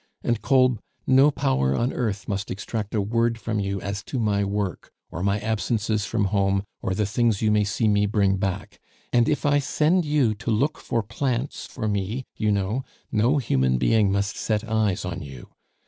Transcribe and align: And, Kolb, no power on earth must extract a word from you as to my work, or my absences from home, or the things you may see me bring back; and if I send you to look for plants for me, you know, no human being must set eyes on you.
And, 0.23 0.41
Kolb, 0.41 0.79
no 1.05 1.29
power 1.29 1.75
on 1.75 1.93
earth 1.93 2.27
must 2.27 2.49
extract 2.49 2.95
a 2.95 3.01
word 3.03 3.37
from 3.39 3.59
you 3.59 3.79
as 3.81 4.01
to 4.05 4.17
my 4.17 4.43
work, 4.43 4.91
or 5.11 5.21
my 5.21 5.39
absences 5.39 6.05
from 6.05 6.25
home, 6.33 6.63
or 6.81 6.95
the 6.95 7.05
things 7.05 7.43
you 7.43 7.51
may 7.51 7.63
see 7.63 7.87
me 7.87 8.07
bring 8.07 8.37
back; 8.37 8.79
and 9.13 9.29
if 9.29 9.45
I 9.45 9.59
send 9.59 10.03
you 10.03 10.33
to 10.33 10.49
look 10.49 10.79
for 10.79 11.03
plants 11.03 11.67
for 11.67 11.87
me, 11.87 12.25
you 12.35 12.51
know, 12.51 12.83
no 13.11 13.37
human 13.37 13.77
being 13.77 14.11
must 14.11 14.37
set 14.37 14.63
eyes 14.67 15.05
on 15.05 15.21
you. 15.21 15.49